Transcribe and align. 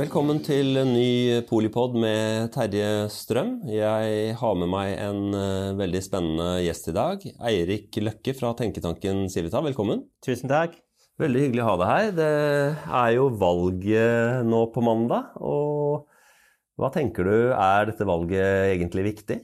Velkommen 0.00 0.38
til 0.40 0.78
en 0.80 0.94
ny 0.94 1.42
Polipod 1.44 1.92
med 2.00 2.46
Terje 2.54 3.10
Strøm. 3.12 3.50
Jeg 3.68 4.30
har 4.38 4.54
med 4.56 4.70
meg 4.72 4.94
en 4.96 5.34
uh, 5.34 5.76
veldig 5.76 6.00
spennende 6.00 6.46
gjest 6.64 6.88
i 6.88 6.94
dag. 6.96 7.26
Eirik 7.50 7.98
Løkke 8.00 8.32
fra 8.38 8.54
tenketanken 8.56 9.26
Civita. 9.28 9.60
Velkommen. 9.60 10.06
Tusen 10.24 10.48
takk. 10.48 10.78
Veldig 11.20 11.42
hyggelig 11.44 11.64
å 11.66 11.68
ha 11.68 11.74
deg 11.82 11.90
her. 11.90 12.08
Det 12.16 12.30
er 13.02 13.10
jo 13.18 13.26
valget 13.42 14.48
nå 14.48 14.62
på 14.72 14.86
mandag. 14.86 15.34
Og 15.44 16.06
hva 16.80 16.88
tenker 16.94 17.28
du, 17.28 17.36
er 17.52 17.90
dette 17.90 18.08
valget 18.08 18.70
egentlig 18.70 19.04
viktig? 19.10 19.36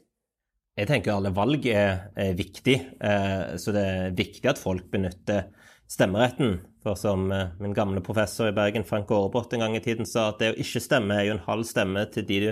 Jeg 0.80 0.88
tenker 0.88 1.18
alle 1.18 1.34
valg 1.36 1.68
er, 1.68 2.06
er 2.16 2.32
viktig, 2.38 2.78
eh, 2.96 3.58
så 3.60 3.76
det 3.76 3.84
er 3.90 4.16
viktig 4.16 4.54
at 4.54 4.62
folk 4.62 4.88
benytter 4.94 5.50
stemmeretten. 5.84 6.62
For 6.86 6.94
som 6.94 7.32
eh, 7.32 7.48
min 7.58 7.74
gamle 7.74 8.00
professor 8.00 8.46
i 8.46 8.52
Bergen, 8.54 8.84
Frank 8.86 9.10
Aarebrot, 9.10 9.52
en 9.52 9.64
gang 9.64 9.74
i 9.74 9.82
tiden 9.82 10.06
sa, 10.06 10.28
at 10.30 10.38
det 10.38 10.52
å 10.52 10.58
ikke 10.62 10.82
stemme 10.84 11.16
er 11.18 11.24
jo 11.26 11.32
en 11.34 11.42
halv 11.48 11.66
stemme 11.66 12.04
til 12.14 12.26
de 12.28 12.38
du 12.44 12.50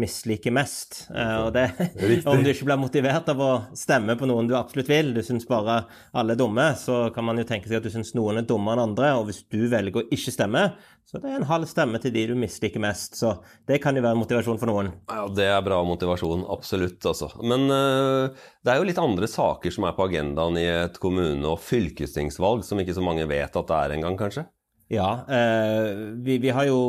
misliker 0.00 0.54
mest. 0.56 1.02
Eh, 1.12 1.34
og 1.44 1.50
det, 1.52 1.66
om 2.30 2.40
du 2.40 2.48
ikke 2.48 2.70
blir 2.70 2.80
motivert 2.80 3.28
av 3.28 3.42
å 3.44 3.50
stemme 3.76 4.16
på 4.16 4.28
noen 4.30 4.48
du 4.48 4.56
absolutt 4.56 4.88
vil, 4.88 5.12
du 5.12 5.20
syns 5.26 5.44
bare 5.50 5.82
alle 6.16 6.32
er 6.32 6.40
dumme, 6.40 6.70
så 6.80 7.10
kan 7.12 7.28
man 7.28 7.42
jo 7.42 7.44
tenke 7.48 7.68
seg 7.68 7.82
at 7.82 7.84
du 7.84 7.92
syns 7.92 8.14
noen 8.16 8.40
er 8.40 8.48
dummere 8.48 8.80
enn 8.80 8.88
andre. 8.88 9.12
Og 9.20 9.28
hvis 9.28 9.44
du 9.52 9.66
velger 9.68 10.00
å 10.00 10.08
ikke 10.08 10.32
stemme, 10.32 10.70
så 11.04 11.20
det 11.20 11.30
er 11.30 11.36
en 11.36 11.46
halv 11.46 11.68
stemme 11.68 12.00
til 12.02 12.10
de 12.14 12.24
du 12.30 12.34
misliker 12.34 12.80
mest. 12.82 13.18
Så 13.20 13.34
det 13.68 13.76
kan 13.84 13.94
jo 13.94 14.02
være 14.02 14.18
motivasjon 14.18 14.58
for 14.58 14.70
noen. 14.70 14.88
Ja, 15.12 15.26
det 15.28 15.46
er 15.52 15.60
bra 15.62 15.82
motivasjon. 15.86 16.46
Absolutt, 16.50 17.04
altså. 17.06 17.28
Men 17.44 17.68
uh, 17.68 18.46
det 18.64 18.72
er 18.72 18.80
jo 18.80 18.88
litt 18.88 18.98
andre 18.98 19.28
saker 19.30 19.74
som 19.74 19.86
er 19.86 19.94
på 19.94 20.08
agendaen 20.08 20.58
i 20.58 20.64
et 20.72 20.98
kommune- 21.02 21.52
og 21.52 21.60
fylkestingsvalg, 21.62 22.64
som 22.66 22.80
ikke 22.80 22.96
så 22.96 23.04
mange 23.04 23.28
vet 23.30 23.52
at 23.52 23.70
det 23.70 23.73
er 23.82 23.96
engang, 23.96 24.18
kanskje? 24.20 24.46
Ja. 24.92 25.24
Eh, 25.26 25.92
vi, 26.22 26.38
vi, 26.42 26.50
har 26.52 26.66
jo 26.68 26.80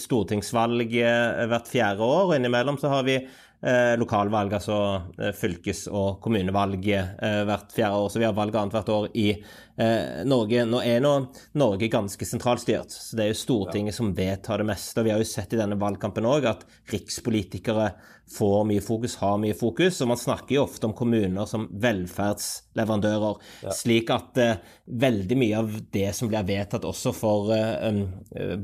stortingsvalg 0.00 0.94
hvert 0.96 1.68
fjerde 1.70 2.06
år, 2.06 2.30
og 2.30 2.36
innimellom 2.38 2.78
så 2.80 2.90
har 2.94 3.04
vi 3.06 3.20
eh, 3.66 3.94
lokalvalg, 3.98 4.54
altså 4.58 4.78
eh, 5.18 5.32
fylkes- 5.36 5.86
og 5.90 6.20
kommunevalg 6.24 6.88
eh, 6.92 7.42
hvert 7.48 7.72
fjerde 7.74 8.00
år. 8.02 8.10
Så 8.12 8.20
vi 8.22 8.26
har 8.28 8.36
valg 8.36 8.56
annethvert 8.56 8.92
år 8.92 9.08
i 9.18 9.28
eh, 9.32 10.24
Norge. 10.28 10.66
Nå 10.68 10.82
er 10.84 11.02
nå 11.04 11.14
Norge 11.60 11.90
ganske 11.92 12.28
sentralstyrt, 12.28 12.92
så 12.92 13.18
det 13.18 13.26
er 13.26 13.32
jo 13.32 13.40
Stortinget 13.42 13.94
ja. 13.94 13.98
som 14.00 14.12
vedtar 14.16 14.62
det 14.62 14.70
meste. 14.72 15.00
og 15.00 15.08
Vi 15.08 15.14
har 15.14 15.22
jo 15.22 15.30
sett 15.30 15.56
i 15.56 15.60
denne 15.60 15.78
valgkampen 15.80 16.28
òg 16.28 16.50
at 16.52 16.66
rikspolitikere 16.92 17.92
får 18.32 18.64
mye 18.66 18.82
fokus, 18.82 19.16
har 19.20 19.38
mye 19.38 19.54
fokus. 19.56 20.00
Og 20.02 20.10
man 20.10 20.20
snakker 20.20 20.56
jo 20.56 20.64
ofte 20.64 20.88
om 20.88 20.94
kommuner 20.96 21.46
som 21.48 21.68
velferdsleverandører. 21.82 23.38
Ja. 23.66 23.74
Slik 23.76 24.10
at 24.14 24.40
uh, 24.42 24.56
veldig 24.86 25.38
mye 25.38 25.60
av 25.60 25.76
det 25.94 26.08
som 26.16 26.30
blir 26.30 26.46
vedtatt 26.48 26.86
også 26.88 27.14
for 27.16 27.52
uh, 27.54 27.86
um, 27.86 28.02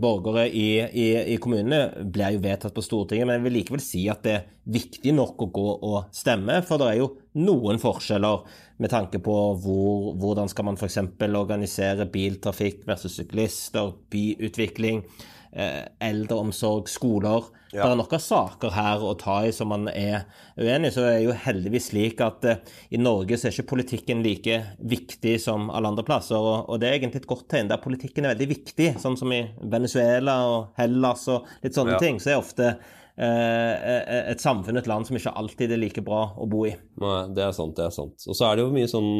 borgere 0.02 0.48
i, 0.48 0.66
i, 0.82 1.06
i, 1.34 1.38
kommunene, 1.42 2.04
blir 2.12 2.36
jo 2.36 2.42
vedtatt 2.44 2.74
på 2.74 2.84
Stortinget. 2.84 3.28
Men 3.28 3.38
jeg 3.38 3.46
vil 3.46 3.58
likevel 3.60 3.84
si 3.84 4.06
at 4.12 4.26
det 4.26 4.36
er 4.38 4.50
viktig 4.72 5.14
nok 5.16 5.46
å 5.46 5.52
gå 5.54 5.68
og 5.78 6.12
stemme, 6.14 6.60
for 6.66 6.82
det 6.82 6.92
er 6.92 7.00
jo 7.02 7.12
noen 7.42 7.80
forskjeller 7.82 8.44
med 8.82 8.90
tanke 8.92 9.20
på 9.22 9.36
hvor, 9.62 10.12
hvordan 10.18 10.50
skal 10.50 10.66
man 10.66 10.78
f.eks. 10.78 10.98
organisere 11.22 12.08
biltrafikk 12.10 12.82
versus 12.88 13.16
syklister, 13.20 13.94
byutvikling 14.10 15.04
Eh, 15.54 16.08
eldreomsorg, 16.08 16.88
skoler. 16.88 17.44
Ja. 17.72 17.82
Det 17.82 17.90
er 17.90 17.96
nok 18.00 18.12
av 18.16 18.20
saker 18.24 18.72
her 18.72 19.02
å 19.04 19.10
ta 19.20 19.34
i 19.44 19.50
som 19.52 19.68
man 19.68 19.84
er 19.90 20.22
uenig 20.56 20.88
i. 20.88 20.94
Så 20.94 21.02
er 21.04 21.18
det 21.18 21.26
jo 21.26 21.34
heldigvis 21.42 21.90
slik 21.90 22.22
at 22.24 22.46
eh, 22.48 22.62
i 22.96 23.00
Norge 23.00 23.36
så 23.36 23.50
er 23.50 23.52
ikke 23.52 23.74
politikken 23.74 24.22
like 24.24 24.62
viktig 24.80 25.34
som 25.44 25.68
alle 25.68 25.92
andre 25.92 26.06
plasser. 26.08 26.40
Og, 26.40 26.70
og 26.72 26.80
det 26.80 26.88
er 26.88 26.96
egentlig 26.96 27.20
et 27.20 27.28
godt 27.34 27.50
tegn 27.52 27.68
der 27.68 27.82
politikken 27.84 28.24
er 28.24 28.32
veldig 28.32 28.48
viktig, 28.54 28.88
sånn 29.02 29.18
som 29.20 29.36
i 29.36 29.42
Venezuela 29.60 30.38
og 30.48 30.80
Hellas 30.80 31.28
og 31.34 31.52
litt 31.60 31.76
sånne 31.76 31.98
ja. 31.98 32.00
ting. 32.00 32.22
Så 32.22 32.32
er 32.32 32.40
ofte 32.40 32.72
et 33.12 34.40
samfunn, 34.40 34.78
et 34.80 34.86
land 34.88 35.04
som 35.04 35.18
ikke 35.18 35.34
alltid 35.36 35.74
er 35.74 35.80
like 35.82 36.04
bra 36.04 36.22
å 36.40 36.46
bo 36.48 36.62
i. 36.64 36.72
Nei, 37.02 37.18
det 37.36 37.44
er 37.44 37.56
sant, 37.56 37.74
det 37.76 37.84
er 37.84 37.92
sant. 37.92 38.24
Og 38.24 38.38
så 38.38 38.48
er 38.48 38.56
det 38.56 38.64
jo 38.64 38.72
mye 38.72 38.88
sånn 38.88 39.10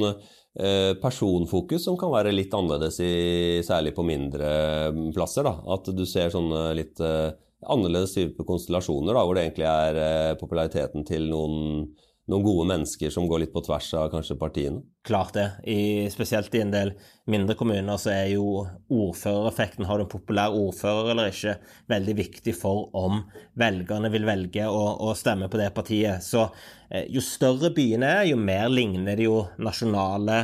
Eh, 0.52 0.94
personfokus 1.00 1.86
som 1.86 1.94
kan 1.96 2.10
være 2.12 2.32
litt 2.34 2.52
annerledes, 2.52 2.98
i, 3.00 3.60
særlig 3.64 3.94
på 3.96 4.04
mindre 4.04 4.50
mm, 4.92 5.06
plasser. 5.16 5.46
Da. 5.48 5.54
At 5.72 5.88
du 5.96 6.04
ser 6.08 6.32
sånne 6.34 6.66
litt 6.76 7.00
annerledes 7.00 8.12
type 8.12 8.44
konstellasjoner, 8.44 9.14
da, 9.16 9.22
hvor 9.24 9.38
det 9.38 9.46
egentlig 9.46 9.68
er 9.70 10.36
populariteten 10.40 11.06
til 11.08 11.30
noen, 11.30 11.86
noen, 12.28 12.44
gode 12.44 12.66
mennesker 12.68 13.12
som 13.14 13.28
går 13.30 13.46
litt 13.46 13.54
på 13.54 13.64
tvers 13.64 13.88
av 13.96 14.10
kanskje 14.12 14.36
partiene. 14.40 14.82
Klart 15.08 15.38
det. 15.38 15.48
I, 15.64 16.10
spesielt 16.12 16.52
i 16.58 16.64
en 16.66 16.74
del 16.74 16.92
mindre 17.30 17.54
kommuner 17.58 17.98
så 18.02 18.10
er 18.10 18.32
jo 18.32 18.64
ordførereffekten, 18.90 19.86
har 19.86 20.00
du 20.00 20.06
en 20.06 20.10
populær 20.10 20.54
ordfører 20.58 21.12
eller 21.12 21.30
ikke, 21.30 21.56
veldig 21.92 22.16
viktig 22.18 22.54
for 22.58 22.88
om 22.98 23.22
velgerne 23.58 24.10
vil 24.12 24.26
velge 24.26 24.66
å, 24.66 24.84
å 25.06 25.14
stemme 25.18 25.50
på 25.52 25.60
det 25.60 25.70
partiet. 25.76 26.24
Så 26.26 26.48
Eh, 26.92 27.06
jo 27.08 27.22
større 27.24 27.70
byene 27.72 28.08
er, 28.18 28.26
jo 28.28 28.36
mer 28.36 28.66
ligner 28.68 29.16
det 29.16 29.24
jo 29.24 29.38
nasjonale 29.64 30.38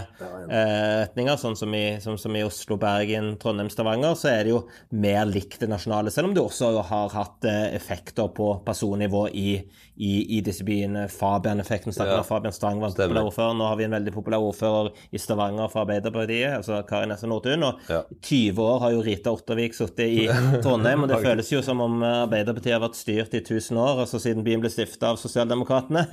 eh, 0.49 1.03
retninger. 1.03 1.37
Sånn 1.37 1.59
som 1.61 1.75
i, 1.77 1.99
som, 2.01 2.17
som 2.21 2.37
i, 2.39 2.45
Oslo, 2.47 2.79
Bergen, 2.81 3.35
Trondheim, 3.41 3.69
Stavanger, 3.73 4.15
så 4.17 4.31
er 4.33 4.47
det 4.47 4.55
jo 4.55 4.63
mer 4.97 5.27
likt 5.29 5.61
det 5.61 5.69
nasjonale. 5.69 6.13
Selv 6.15 6.31
om 6.31 6.37
det 6.37 6.41
også 6.41 6.71
har 6.89 7.13
hatt 7.13 7.49
eh, 7.49 7.75
effekter 7.77 8.31
på 8.33 8.49
personnivå 8.65 9.27
i, 9.29 9.59
i, 10.01 10.13
i 10.39 10.41
disse 10.47 10.65
byene. 10.65 11.05
Fabian-effekten 11.13 11.93
snakker 11.93 12.23
ja. 12.23 12.25
Fabian 12.25 12.57
Stang 12.57 12.81
var 12.81 12.95
en 12.95 12.97
populær 12.97 13.29
ordfører. 13.29 13.59
Nå 13.61 13.69
har 13.69 13.77
vi 13.77 13.89
en 13.91 13.99
veldig 13.99 14.17
populær 14.17 14.49
ordfører 14.49 14.93
i 15.13 15.21
Stavanger 15.21 15.69
fra 15.69 15.85
Arbeiderpartiet, 15.85 16.65
altså 16.69 16.89
Kari 16.89 17.09
Nesse 17.11 17.29
Nordtun. 17.31 17.65
Og 17.67 17.91
ja. 17.91 18.03
20 18.29 18.63
år 18.65 18.83
har 18.85 18.95
jo 18.95 19.05
Rita 19.07 19.33
Ottervik 19.35 19.77
sittet 19.77 20.13
i 20.13 20.27
Trondheim, 20.65 21.05
og 21.05 21.13
det 21.13 21.21
føles 21.25 21.53
jo 21.53 21.63
som 21.65 21.81
om 21.85 22.03
Arbeiderpartiet 22.03 22.77
har 22.77 22.85
vært 22.85 22.99
styrt 22.99 23.37
i 23.37 23.43
1000 23.43 23.81
år, 23.81 24.05
altså 24.05 24.21
siden 24.23 24.45
byen 24.47 24.63
ble 24.65 24.73
stifta 24.73 25.13
av 25.13 25.23
sosialdemokratene. 25.23 26.05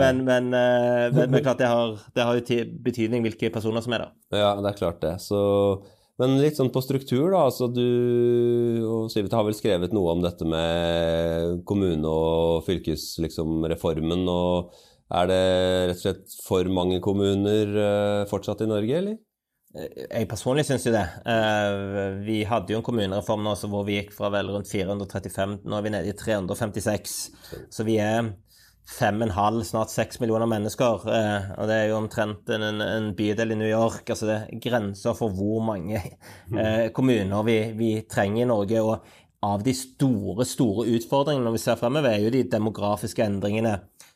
Men, 0.00 0.24
men, 0.26 0.52
eh, 0.54 1.10
men, 1.10 1.34
men, 1.34 1.42
klart 1.46 1.60
det 1.60 1.70
har, 1.70 1.98
det 2.14 2.28
har 2.28 2.38
jo 2.38 2.62
betydning 2.84 3.26
hvilke 3.26 3.52
personer 3.54 3.84
som 3.84 3.96
er 3.96 4.06
der. 4.06 4.16
Ja, 4.34 4.54
det 4.60 4.72
er 4.72 4.80
klart 4.80 5.02
det. 5.04 5.16
Så, 5.24 5.42
men 6.20 6.38
litt 6.40 6.58
sånn 6.58 6.72
på 6.74 6.82
struktur, 6.84 7.28
da. 7.34 7.44
altså 7.48 7.68
Du 7.72 7.84
og 8.86 9.12
Sivita 9.12 9.40
har 9.40 9.46
vel 9.48 9.56
skrevet 9.58 9.94
noe 9.94 10.14
om 10.14 10.24
dette 10.24 10.46
med 10.48 11.62
kommune- 11.68 12.10
og 12.10 12.66
fylkesreformen. 12.68 13.70
Liksom, 13.74 14.28
og 14.30 14.74
er 15.14 15.28
det 15.28 15.42
rett 15.90 15.98
og 15.98 16.02
slett 16.02 16.36
for 16.46 16.68
mange 16.72 17.00
kommuner 17.04 17.74
uh, 17.76 18.28
fortsatt 18.30 18.64
i 18.64 18.70
Norge, 18.70 19.00
eller? 19.02 19.18
Eh, 19.74 20.04
jeg 20.06 20.30
personlig 20.30 20.66
syns 20.68 20.86
jo 20.86 20.94
det. 20.94 21.04
Uh, 21.26 22.22
vi 22.24 22.42
hadde 22.48 22.74
jo 22.74 22.80
en 22.80 22.86
kommunereform 22.86 23.44
nå 23.44 23.56
hvor 23.66 23.86
vi 23.88 23.98
gikk 24.00 24.14
fra 24.16 24.30
vel 24.34 24.52
rundt 24.54 24.70
435, 24.70 25.60
nå 25.64 25.78
er 25.78 25.86
vi 25.86 25.94
nede 25.96 26.12
i 26.12 26.18
356. 26.18 27.18
Så 27.74 27.86
vi 27.86 27.98
er 28.02 28.32
fem 28.84 29.22
og 29.22 29.28
en 29.28 29.34
halv, 29.34 29.64
snart 29.64 29.92
seks 29.92 30.20
millioner 30.20 30.48
mennesker. 30.50 31.06
Eh, 31.08 31.50
og 31.56 31.68
det 31.70 31.76
er 31.78 31.90
jo 31.90 31.98
omtrent 31.98 32.50
en, 32.52 32.64
en, 32.84 33.10
bydel 33.16 33.54
i 33.54 33.58
New 33.58 33.68
York. 33.68 34.04
altså 34.10 34.28
Det 34.28 34.36
er 34.36 34.62
grenser 34.68 35.16
for 35.18 35.32
hvor 35.34 35.64
mange 35.64 36.00
eh, 36.00 36.90
kommuner 36.96 37.46
vi, 37.48 37.58
vi, 37.78 37.92
trenger 38.10 38.44
i 38.44 38.50
Norge. 38.50 38.82
og 38.82 39.20
av 39.44 39.60
de 39.60 39.74
store 39.76 40.46
store 40.48 40.86
utfordringene 40.96 41.44
når 41.44 41.56
vi 41.58 41.60
ser 41.60 41.76
fremover, 41.76 42.14
er 42.14 42.22
jo 42.24 42.30
de 42.32 42.46
demografiske 42.48 43.26
endringene. 43.26 43.74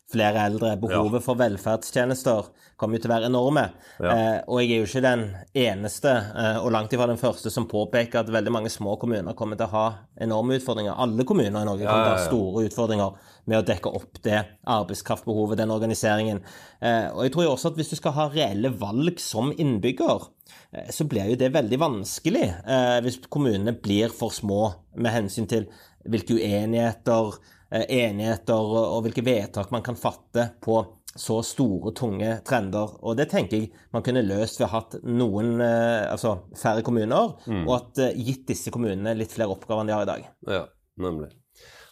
Flere 0.08 0.40
eldre. 0.48 0.72
Behovet 0.80 1.20
ja. 1.20 1.24
for 1.24 1.36
velferdstjenester 1.36 2.46
kommer 2.80 2.96
jo 2.96 3.04
til 3.04 3.10
å 3.10 3.12
være 3.12 3.28
enorme. 3.28 3.64
Ja. 4.00 4.12
Eh, 4.12 4.36
og 4.48 4.62
jeg 4.62 4.70
er 4.70 4.78
jo 4.80 4.86
ikke 4.88 5.02
den 5.04 5.24
eneste, 5.52 6.14
eh, 6.32 6.60
og 6.62 6.70
langt 6.72 6.94
ifra 6.96 7.08
den 7.10 7.20
første, 7.20 7.52
som 7.52 7.66
påpeker 7.68 8.22
at 8.22 8.30
veldig 8.32 8.54
mange 8.54 8.72
små 8.72 8.94
kommuner 9.02 9.36
kommer 9.36 9.58
til 9.58 9.68
å 9.68 9.74
ha 9.74 9.86
enorme 10.24 10.56
utfordringer. 10.56 10.96
Alle 10.96 11.26
kommuner 11.28 11.60
i 11.60 11.68
Norge 11.68 11.84
kommer 11.84 12.06
til 12.06 12.14
å 12.14 12.16
ha 12.16 12.28
store 12.30 12.64
utfordringer 12.70 13.34
med 13.48 13.58
å 13.60 13.66
dekke 13.68 13.92
opp 13.98 14.20
det 14.24 14.38
arbeidskraftbehovet, 14.68 15.58
den 15.60 15.74
organiseringen. 15.74 16.40
Eh, 16.80 17.08
og 17.12 17.26
jeg 17.26 17.34
tror 17.34 17.46
jo 17.46 17.52
også 17.52 17.72
at 17.72 17.78
hvis 17.80 17.92
du 17.92 17.98
skal 17.98 18.16
ha 18.16 18.28
reelle 18.32 18.72
valg 18.80 19.20
som 19.22 19.52
innbygger, 19.52 20.28
eh, 20.72 20.88
så 20.94 21.04
blir 21.08 21.32
jo 21.32 21.38
det 21.40 21.52
veldig 21.56 21.80
vanskelig 21.84 22.46
eh, 22.48 22.96
hvis 23.04 23.20
kommunene 23.28 23.76
blir 23.76 24.12
for 24.14 24.32
små 24.32 24.72
med 24.96 25.14
hensyn 25.14 25.48
til 25.50 25.68
hvilke 26.08 26.36
uenigheter, 26.38 27.40
enigheter 27.70 28.76
og 28.78 29.02
hvilke 29.04 29.24
vedtak 29.26 29.72
man 29.74 29.84
kan 29.84 29.98
fatte 29.98 30.50
på 30.64 30.80
så 31.18 31.40
store, 31.42 31.92
tunge 31.96 32.36
trender. 32.46 32.94
Og 33.02 33.16
det 33.18 33.28
tenker 33.32 33.58
jeg 33.58 33.72
man 33.94 34.04
kunne 34.06 34.22
løst 34.26 34.60
ved 34.60 34.68
å 34.68 34.70
ha 34.70 34.80
hatt 34.82 34.98
noen, 35.08 35.56
altså 35.60 36.36
færre 36.58 36.84
kommuner, 36.86 37.34
mm. 37.48 37.64
og 37.66 37.74
at 37.80 38.02
gitt 38.14 38.46
disse 38.52 38.72
kommunene 38.74 39.16
litt 39.18 39.34
flere 39.34 39.50
oppgaver 39.52 39.82
enn 39.82 39.90
de 39.90 39.96
har 39.96 40.06
i 40.06 40.10
dag. 40.12 40.30
Ja, 40.48 40.64
nemlig. 41.02 41.32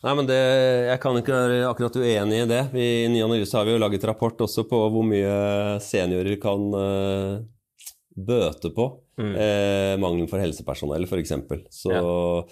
Nei, 0.05 0.13
men 0.15 0.29
det, 0.29 0.37
Jeg 0.87 1.01
kan 1.03 1.17
ikke 1.19 1.35
være 1.35 1.61
akkurat 1.67 1.97
uenig 1.99 2.43
i 2.45 2.49
det. 2.51 2.63
Vi, 2.71 2.87
I 3.07 3.11
Ny 3.11 3.25
Analyse 3.25 3.57
har 3.59 3.67
vi 3.67 3.75
jo 3.75 3.83
laget 3.83 4.05
rapport 4.07 4.45
også 4.45 4.67
på 4.69 4.81
hvor 4.93 5.07
mye 5.07 5.81
seniorer 5.83 6.37
kan 6.39 6.69
bøte 8.17 8.71
på 8.77 8.93
Mm. 9.17 9.31
eh, 9.33 9.95
mangelen 9.97 10.27
for 10.29 10.37
helsepersonell, 10.37 11.07
f.eks. 11.09 11.31
Så 11.73 11.89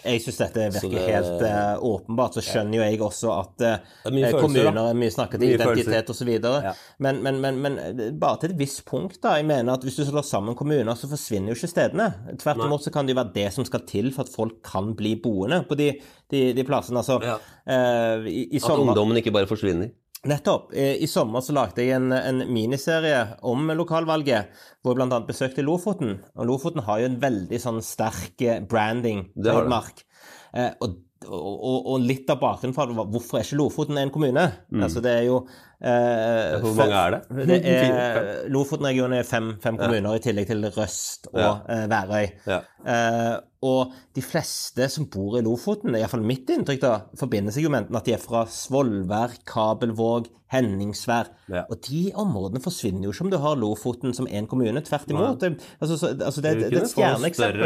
Jeg 0.02 0.22
syns 0.24 0.38
dette 0.38 0.70
virker 0.72 0.94
det- 0.94 1.10
helt 1.10 1.42
uh, 1.44 1.76
åpenbart. 1.84 2.32
Så 2.38 2.40
skjønner 2.40 2.78
jo 2.78 2.80
jeg 2.86 3.00
også 3.04 3.32
at 3.36 3.60
uh, 3.60 4.16
er 4.16 4.32
kommuner 4.32 4.72
da. 4.72 4.86
er 4.88 4.94
mye 4.96 5.12
snakket 5.12 5.42
om 5.42 5.50
identitet 5.50 6.08
osv. 6.14 6.30
Ja. 6.40 6.72
Men, 7.04 7.20
men, 7.22 7.40
men, 7.42 7.58
men 7.60 7.76
eh, 7.78 8.10
bare 8.16 8.40
til 8.40 8.54
et 8.54 8.58
visst 8.62 8.80
punkt, 8.88 9.20
da. 9.20 9.34
Jeg 9.36 9.44
mener 9.44 9.74
at 9.76 9.84
hvis 9.84 9.96
du 10.00 10.06
slår 10.08 10.24
sammen 10.24 10.56
kommuner, 10.56 10.96
så 10.96 11.04
forsvinner 11.12 11.52
jo 11.52 11.58
ikke 11.58 11.68
stedene. 11.74 12.08
Tvert 12.40 12.64
imot 12.64 12.80
så 12.82 12.90
kan 12.96 13.04
det 13.04 13.12
jo 13.12 13.20
være 13.20 13.34
det 13.34 13.52
som 13.52 13.68
skal 13.68 13.84
til 13.84 14.08
for 14.10 14.24
at 14.24 14.32
folk 14.32 14.62
kan 14.64 14.94
bli 14.96 15.16
boende 15.20 15.66
på 15.68 15.76
de, 15.76 15.90
de, 16.32 16.46
de 16.56 16.64
plassene. 16.64 16.96
Altså, 17.04 17.20
Ja. 17.20 17.36
uh, 17.68 18.24
i, 18.24 18.48
i 18.56 18.56
at 18.56 18.70
ungdommen 18.72 19.20
ikke 19.20 19.36
bare 19.36 19.46
forsvinner. 19.52 19.92
Nettopp. 20.24 20.72
Eh, 20.72 21.02
I 21.04 21.08
sommer 21.10 21.44
så 21.44 21.54
lagde 21.56 21.84
jeg 21.84 21.96
en, 21.98 22.12
en 22.16 22.44
miniserie 22.52 23.20
om 23.44 23.68
lokalvalget, 23.76 24.52
hvor 24.82 24.96
jeg 24.96 25.10
bl.a. 25.10 25.20
besøkte 25.28 25.64
Lofoten. 25.66 26.18
Og 26.38 26.48
Lofoten 26.48 26.84
har 26.86 27.02
jo 27.02 27.10
en 27.10 27.18
veldig 27.22 27.60
sånn 27.60 27.82
sterk 27.84 28.40
eh, 28.44 28.62
branding. 28.64 29.26
Det 29.36 29.52
har 29.52 29.68
det. 29.68 30.06
Eh, 30.54 30.70
og, 30.80 30.96
og, 31.28 31.90
og 31.94 32.02
litt 32.04 32.28
av 32.32 32.40
bakgrunnen 32.42 32.76
for 32.76 32.92
hvorfor 33.00 33.40
er 33.40 33.46
ikke 33.46 33.60
Lofoten 33.60 34.00
en 34.00 34.12
kommune? 34.14 34.48
Altså 34.84 35.04
det 35.04 35.12
er 35.18 35.28
jo 35.28 35.44
eh, 35.84 36.58
Hvor 36.62 36.76
mange 36.78 37.00
er 37.00 37.16
det? 37.16 37.46
det 37.48 37.58
er, 37.68 38.28
Lofoten-regionen 38.52 39.18
er 39.20 39.26
fem, 39.28 39.54
fem 39.62 39.78
kommuner, 39.80 40.16
i 40.18 40.22
tillegg 40.24 40.48
til 40.50 40.64
Røst 40.74 41.28
og 41.32 41.40
Ja. 41.40 41.50
eh, 41.68 41.86
Værøy. 41.92 42.30
Ja. 42.48 42.60
Eh, 42.84 43.34
og 43.64 43.92
de 44.14 44.20
fleste 44.20 44.90
som 44.92 45.06
bor 45.08 45.38
i 45.38 45.42
Lofoten, 45.44 45.94
iallfall 45.96 46.20
mitt 46.26 46.50
inntrykk, 46.52 46.80
da, 46.82 46.94
forbinder 47.16 47.54
seg 47.54 47.64
jo 47.64 47.70
med 47.72 47.86
enten 47.86 47.96
at 47.96 48.04
de 48.04 48.12
er 48.12 48.20
fra 48.20 48.42
Svolvær, 48.52 49.38
Kabelvåg, 49.48 50.26
Henningsvær. 50.52 51.30
Ja. 51.50 51.62
Og 51.72 51.80
de 51.88 52.02
områdene 52.20 52.60
forsvinner 52.62 53.08
jo 53.08 53.14
ikke 53.14 53.24
om 53.24 53.30
du 53.32 53.38
har 53.40 53.56
Lofoten 53.58 54.12
som 54.14 54.28
én 54.28 54.46
kommune. 54.46 54.82
Tvert 54.84 55.08
imot. 55.10 55.40
Det, 55.40 55.54
altså, 55.80 55.96
så, 55.98 56.12
altså, 56.12 56.42
det, 56.44 56.52
det, 56.60 56.68
det 56.70 56.78
er 56.78 56.84
et 56.84 56.92
stjerneeksempel. 56.92 57.64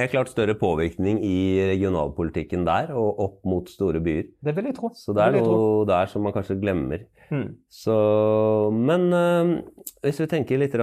helt 0.00 0.10
klart 0.14 0.32
større 0.32 0.56
påvirkning 0.58 1.20
i 1.22 1.36
regionalpolitikken 1.74 2.64
der, 2.66 2.90
og 2.96 3.20
opp 3.28 3.44
mot 3.46 3.68
store 3.70 4.00
byer. 4.02 4.24
Det 4.42 4.56
vil 4.56 4.70
jeg 4.72 4.78
tro. 4.80 4.90
Så 4.96 5.14
det 5.14 5.22
er 5.28 5.36
noe 5.38 5.84
der 5.86 6.08
som 6.10 6.24
man 6.26 6.34
kanskje 6.34 6.56
glemmer. 6.64 7.04
Mm. 7.30 7.56
Så, 7.70 8.70
men 8.70 9.12
øh, 9.12 9.62
hvis 10.02 10.18
vi 10.22 10.26
tenker 10.30 10.58
litt 10.60 10.74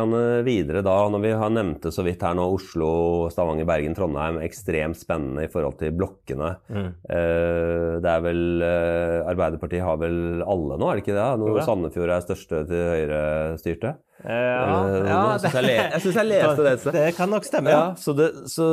videre 0.45 0.81
da, 0.83 0.93
når 1.11 1.21
vi 1.23 1.31
har 1.37 1.49
nevnt 1.53 1.81
det 1.85 1.91
så 1.95 2.03
vidt 2.05 2.21
her 2.23 2.35
nå, 2.35 2.45
Oslo, 2.55 2.89
Stavanger, 3.31 3.65
Bergen, 3.67 3.95
Trondheim, 3.95 4.39
ekstremt 4.43 4.97
spennende 4.99 5.45
i 5.45 5.51
forhold 5.51 5.77
til 5.79 5.91
blokkene. 5.95 6.53
Mm. 6.71 6.87
Eh, 7.07 7.99
det 8.03 8.09
er 8.13 8.23
vel 8.25 8.63
eh, 8.63 9.19
Arbeiderpartiet 9.31 9.83
har 9.85 9.99
vel 10.01 10.41
alle 10.43 10.79
nå, 10.79 10.89
er 10.89 10.99
det 10.99 11.03
ikke 11.05 11.15
det? 11.17 11.27
Jo 11.35 11.43
Når 11.43 11.59
da. 11.59 11.65
Sandefjord 11.67 12.15
er 12.15 12.25
største 12.25 12.63
til 12.71 12.89
høyrestyrte? 12.93 13.93
Ja, 13.93 14.01
Eh, 14.23 15.07
ja, 15.09 15.15
jeg 15.33 15.39
synes 15.41 15.53
jeg 15.57 15.63
le- 15.65 15.71
jeg 15.73 16.01
jeg 16.21 16.27
leste 16.29 16.91
det. 16.93 17.01
Det 17.09 17.15
kan 17.17 17.29
nok 17.33 17.43
stemme. 17.43 17.71
Ja, 17.73 17.81
så, 17.99 18.13
det, 18.15 18.27
så, 18.47 18.67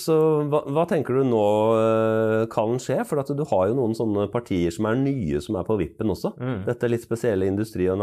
så 0.00 0.14
hva, 0.48 0.62
hva 0.72 0.84
tenker 0.88 1.18
du 1.18 1.26
nå 1.28 1.42
eh, 1.76 2.44
kan 2.52 2.78
skje? 2.80 3.02
For 3.04 3.20
at 3.20 3.28
du 3.36 3.42
har 3.50 3.66
jo 3.68 3.76
noen 3.76 3.92
sånne 3.98 4.28
partier 4.32 4.72
som 4.72 4.88
er 4.88 4.96
nye, 5.02 5.42
som 5.44 5.58
er 5.60 5.66
på 5.68 5.76
vippen 5.80 6.08
også. 6.14 6.32
Mm. 6.40 6.62
Dette 6.70 6.88
litt 6.88 7.04
spesielle 7.04 7.50
industri- 7.50 7.90
og 7.92 7.98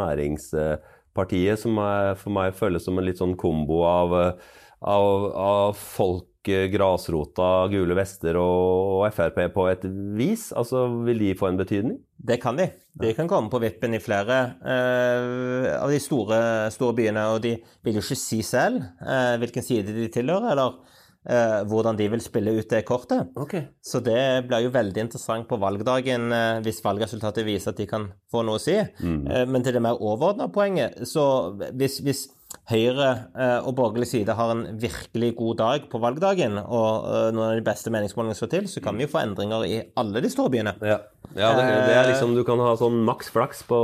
næringspartiet, 1.15 1.59
som 1.59 1.77
er, 1.77 2.15
for 2.15 2.31
meg 2.31 2.55
føles 2.55 2.83
som 2.83 2.97
en 2.97 3.05
litt 3.05 3.19
sånn 3.19 3.35
kombo 3.37 3.83
av, 3.85 4.13
eh, 4.13 4.33
av, 4.81 5.31
av 5.35 5.75
folk, 5.75 6.47
eh, 6.47 6.69
grasrota, 6.69 7.67
gule 7.69 7.95
vester 7.95 8.35
og, 8.35 9.05
og 9.05 9.13
Frp 9.13 9.53
på 9.53 9.67
et 9.69 9.83
vis. 10.15 10.51
Altså, 10.53 11.03
vil 11.05 11.19
de 11.19 11.35
få 11.35 11.49
en 11.49 11.57
betydning? 11.57 11.99
Det 12.17 12.39
kan 12.41 12.55
de. 12.55 12.69
De 12.93 13.13
kan 13.13 13.27
komme 13.27 13.49
på 13.49 13.59
vippen 13.59 13.93
i 13.93 13.99
flere 13.99 14.55
eh, 14.63 15.75
av 15.79 15.89
de 15.89 15.99
store, 15.99 16.69
store 16.71 16.95
byene, 16.95 17.27
og 17.33 17.41
de 17.41 17.57
vil 17.83 17.95
jo 17.95 18.03
ikke 18.03 18.19
si 18.19 18.41
selv 18.41 18.83
eh, 19.01 19.37
hvilken 19.39 19.63
side 19.63 19.95
de 19.95 20.07
tilhører, 20.09 20.51
eller 20.53 20.94
eh, 21.29 21.59
hvordan 21.69 21.97
de 21.99 22.07
vil 22.13 22.23
spille 22.23 22.53
ut 22.57 22.69
det 22.71 22.83
kortet. 22.87 23.31
Okay. 23.35 23.67
Så 23.83 24.01
det 24.05 24.45
blir 24.49 24.65
jo 24.65 24.73
veldig 24.75 25.05
interessant 25.07 25.47
på 25.49 25.59
valgdagen 25.61 26.31
eh, 26.35 26.61
hvis 26.65 26.83
valgresultatet 26.85 27.47
viser 27.47 27.73
at 27.73 27.81
de 27.81 27.89
kan 27.89 28.09
få 28.31 28.45
noe 28.45 28.59
å 28.59 28.63
si. 28.63 28.77
Eh, 28.77 29.45
men 29.49 29.65
til 29.65 29.77
det 29.77 29.83
mer 29.85 30.01
overordna 30.01 30.49
poenget, 30.53 31.01
så 31.09 31.25
hvis, 31.73 32.01
hvis 32.05 32.27
Høyre 32.65 33.09
eh, 33.37 33.59
og 33.61 33.75
borgerlig 33.77 34.07
side 34.09 34.33
har 34.33 34.49
en 34.49 34.63
virkelig 34.81 35.35
god 35.37 35.57
dag 35.59 35.83
på 35.91 35.99
valgdagen, 36.01 36.57
og 36.63 37.05
eh, 37.05 37.27
noen 37.35 37.51
av 37.51 37.59
de 37.59 37.65
beste 37.67 37.91
meningsmålingene 37.93 38.37
står 38.39 38.49
til, 38.55 38.69
så 38.71 38.81
kan 38.81 38.97
vi 38.97 39.05
jo 39.05 39.11
få 39.11 39.21
endringer 39.21 39.67
i 39.69 39.75
alle 40.01 40.23
de 40.25 40.31
store 40.33 40.49
byene. 40.55 40.73
Ja, 40.81 40.97
ja 41.37 41.51
det, 41.59 41.67
det 41.85 41.93
er 41.93 42.09
liksom, 42.09 42.33
du 42.33 42.41
kan 42.47 42.63
ha 42.65 42.73
sånn 42.79 43.03
maks 43.05 43.29
flaks 43.35 43.61
på, 43.69 43.79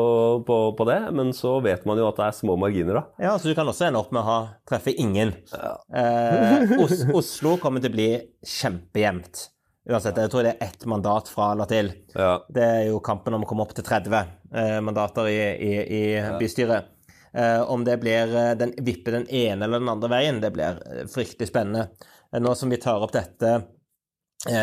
på, 0.47 0.57
på 0.79 0.89
det, 0.89 0.97
men 1.13 1.29
så 1.37 1.59
vet 1.61 1.85
man 1.85 2.01
jo 2.01 2.09
at 2.09 2.17
det 2.17 2.25
er 2.31 2.37
små 2.39 2.57
marginer, 2.57 3.03
da. 3.03 3.27
Ja, 3.27 3.37
så 3.37 3.51
du 3.51 3.57
kan 3.57 3.69
også 3.69 3.85
ende 3.91 4.01
opp 4.01 4.09
med 4.15 4.23
å 4.23 4.29
ha 4.31 4.39
treffe 4.71 4.95
ingen. 4.97 5.35
Eh, 5.53 6.77
Os 6.81 7.05
Oslo 7.13 7.59
kommer 7.61 7.85
til 7.85 7.93
å 7.93 7.99
bli 7.99 8.11
kjempejevnt. 8.41 9.45
Uansett, 9.91 10.17
jeg 10.17 10.29
tror 10.29 10.45
det 10.45 10.55
er 10.55 10.69
ett 10.69 10.85
mandat 10.89 11.29
fra 11.29 11.51
eller 11.55 11.69
til. 11.69 11.93
Ja. 12.13 12.35
Det 12.53 12.65
er 12.65 12.83
jo 12.91 12.99
kampen 13.05 13.33
om 13.33 13.45
å 13.45 13.49
komme 13.49 13.65
opp 13.65 13.73
til 13.77 13.85
30 13.85 14.17
eh, 14.17 14.79
mandater 14.81 15.29
i, 15.29 15.37
i, 15.57 15.71
i 15.81 16.01
bystyret. 16.41 16.89
Eh, 17.33 17.61
om 17.61 17.83
det 17.83 17.97
blir 17.97 18.35
eh, 18.35 18.51
den, 18.59 18.73
vipper 18.77 19.11
den 19.11 19.27
ene 19.29 19.65
eller 19.65 19.79
den 19.79 19.89
andre 19.89 20.09
veien, 20.11 20.41
det 20.41 20.51
blir 20.51 20.81
eh, 20.87 21.05
fryktelig 21.07 21.47
spennende. 21.47 21.87
Nå 22.31 22.55
som 22.55 22.71
vi 22.71 22.79
tar 22.79 23.03
opp 23.03 23.13
dette 23.15 23.61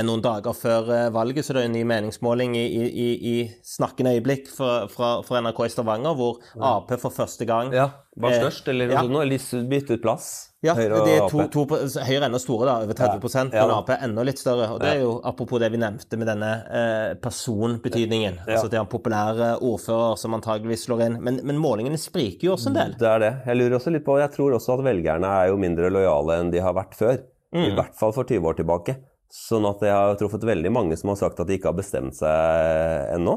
noen 0.03 0.19
dager 0.25 0.57
før 0.59 0.89
eh, 0.91 1.05
valget, 1.15 1.45
så 1.47 1.55
det 1.55 1.61
er 1.63 1.69
en 1.69 1.77
ny 1.77 1.85
meningsmåling 1.87 2.57
i, 2.59 2.65
i, 2.67 2.87
i, 2.89 3.09
i 3.31 3.35
snakkende 3.63 4.17
øyeblikk 4.17 4.49
fra, 4.51 4.89
fra, 4.91 5.11
fra 5.23 5.39
NRK 5.45 5.61
i 5.69 5.71
Stavanger, 5.71 6.17
hvor 6.19 6.41
Ap 6.59 6.91
for 6.99 7.15
første 7.15 7.47
gang 7.47 7.71
Ja, 7.77 7.85
var 8.19 8.35
Eh, 8.35 8.41
størst, 8.43 8.67
eller 8.73 8.91
ja. 8.91 8.99
noe 8.99 9.07
sånt, 9.07 9.15
nå, 9.15 9.21
eller 9.23 9.69
byttet 9.71 10.03
plass. 10.03 10.27
ja, 10.67 10.75
Høyre 10.75 10.99
og 10.99 11.07
det 11.07 11.15
to, 11.31 11.45
Ap. 11.45 11.53
to, 11.55 11.63
Høyre 12.09 12.17
er 12.19 12.27
enda 12.27 12.41
store, 12.43 12.67
da, 12.67 12.75
over 12.89 12.99
30 12.99 13.55
Ja. 13.55 13.63
men 13.69 13.77
Ap 13.77 13.93
er 13.95 14.03
enda 14.09 14.25
litt 14.27 14.43
større. 14.43 14.67
Og 14.75 14.81
det 14.83 14.89
er 14.97 15.01
jo 15.05 15.13
apropos 15.23 15.63
det 15.63 15.71
vi 15.71 15.79
nevnte 15.79 16.19
med 16.19 16.27
denne 16.27 16.51
eh, 16.67 17.15
personbetydningen. 17.23 18.41
Altså 18.49 18.67
at 18.67 18.75
de 18.75 18.81
har 18.81 18.87
en 18.89 18.91
populær 18.91 19.39
eh, 19.39 19.63
ordfører 19.63 20.19
som 20.19 20.35
antageligvis 20.35 20.89
slår 20.89 21.05
inn. 21.07 21.21
Men, 21.23 21.39
men 21.47 21.61
målingene 21.63 21.99
spriker 22.03 22.51
jo 22.51 22.57
også 22.57 22.73
en 22.73 22.81
del. 22.81 22.97
Det 22.99 23.13
er 23.15 23.23
det. 23.23 23.33
Jeg 23.47 23.61
lurer 23.63 23.79
også 23.79 23.95
litt 23.95 24.07
på, 24.07 24.19
jeg 24.19 24.35
tror 24.35 24.59
også 24.59 24.75
at 24.81 24.85
velgerne 24.91 25.31
er 25.45 25.53
jo 25.53 25.61
mindre 25.63 25.93
lojale 25.95 26.41
enn 26.43 26.51
de 26.51 26.67
har 26.67 26.75
vært 26.75 26.99
før. 26.99 27.23
I 27.55 27.71
hvert 27.79 27.95
fall 27.97 28.11
for 28.13 28.27
20 28.29 28.45
år 28.51 28.59
tilbake. 28.59 28.99
Sånn 29.29 29.67
at 29.69 29.83
jeg 29.85 29.93
har 29.93 30.15
truffet 30.17 30.45
veldig 30.49 30.71
mange 30.73 30.97
som 30.97 31.11
har 31.13 31.19
sagt 31.21 31.41
at 31.43 31.49
de 31.51 31.59
ikke 31.59 31.69
har 31.69 31.77
bestemt 31.77 32.17
seg 32.17 33.11
ennå. 33.19 33.35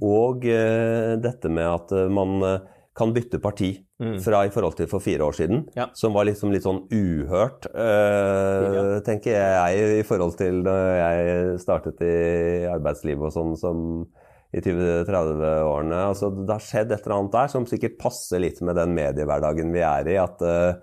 Og 0.00 0.46
uh, 0.48 1.16
dette 1.20 1.50
med 1.52 1.66
at 1.68 1.92
eh, 1.92 2.06
man 2.08 2.38
eh, 2.48 2.62
kan 2.96 3.12
bytte 3.12 3.38
parti 3.44 3.74
fra 4.22 4.44
i 4.46 4.50
forhold 4.54 4.76
til 4.78 4.86
for 4.86 5.02
fire 5.02 5.26
år 5.26 5.34
siden, 5.34 5.64
Ja. 5.74 5.88
som 5.94 6.14
var 6.14 6.24
liksom 6.28 6.52
litt 6.54 6.62
sånn 6.62 6.84
uhørt, 6.94 7.66
eh, 7.74 9.00
tenker 9.06 9.34
jeg, 9.34 9.98
i 10.00 10.06
forhold 10.06 10.36
til 10.38 10.62
da 10.62 10.74
jeg 11.00 11.58
startet 11.62 12.00
i 12.06 12.66
arbeidslivet 12.70 13.26
og 13.26 13.34
sånn 13.34 13.56
som 13.58 14.06
i 14.54 14.62
20-30-årene. 14.64 15.98
Altså, 16.08 16.30
det 16.30 16.54
har 16.54 16.62
skjedd 16.64 16.92
et 16.94 17.04
eller 17.04 17.16
annet 17.18 17.34
der 17.34 17.50
som 17.52 17.66
sikkert 17.68 17.98
passer 18.00 18.40
litt 18.40 18.62
med 18.64 18.78
den 18.78 18.94
mediehverdagen 18.96 19.74
vi 19.74 19.82
er 19.84 20.08
i. 20.08 20.16
At 20.22 20.42
eh, 20.46 20.78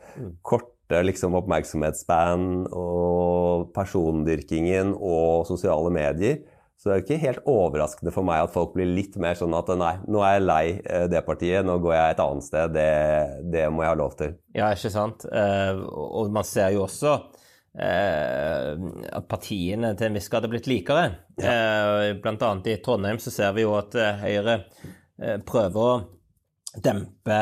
korte 0.46 0.75
liksom, 0.89 1.38
oppmerksomhetsspan 1.42 2.65
og 2.72 3.72
persondyrkingen 3.75 4.94
og 4.96 5.48
sosiale 5.50 5.94
medier 5.94 6.44
så 6.86 6.89
det 6.89 6.94
er 6.94 7.00
jo 7.00 7.06
ikke 7.06 7.24
helt 7.24 7.48
overraskende 7.50 8.12
for 8.13 8.27
meg 8.27 8.44
at 8.46 8.51
folk 8.54 8.75
blir 8.75 8.89
litt 8.89 9.15
mer 9.22 9.38
sånn 9.39 9.56
at 9.58 9.72
nei, 9.80 9.94
nå 10.12 10.20
er 10.22 10.36
jeg 10.36 10.44
lei 10.44 10.65
eh, 10.84 11.06
det 11.10 11.24
partiet, 11.25 11.65
nå 11.65 11.80
går 11.82 11.96
jeg 11.96 12.13
et 12.13 12.22
annet 12.25 12.46
sted. 12.46 12.75
Det, 12.75 12.89
det 13.56 13.63
må 13.74 13.82
jeg 13.82 13.89
ha 13.94 13.98
lov 13.98 14.13
til. 14.20 14.36
Ja, 14.54 14.68
ikke 14.75 14.92
sant? 14.94 15.25
Eh, 15.25 15.80
og 15.82 16.30
man 16.36 16.46
ser 16.46 16.75
jo 16.75 16.84
også 16.84 17.15
eh, 17.80 18.70
at 19.18 19.30
partiene 19.32 19.96
til 19.96 20.12
en 20.12 20.20
viss 20.20 20.30
grad 20.30 20.46
er 20.46 20.51
blitt 20.51 20.70
likere. 20.70 21.08
Eh, 21.39 22.12
blant 22.22 22.46
annet 22.46 22.70
i 22.75 22.77
Trondheim 22.86 23.18
så 23.24 23.34
ser 23.34 23.56
vi 23.58 23.65
jo 23.65 23.74
at 23.80 23.96
Høyre 24.22 24.60
eh, 24.60 25.39
prøver 25.48 25.88
å 25.88 25.96
dempe 26.84 27.39